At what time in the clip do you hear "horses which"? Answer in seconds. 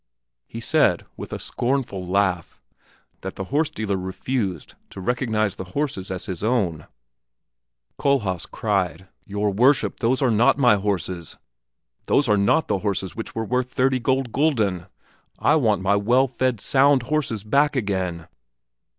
12.79-13.35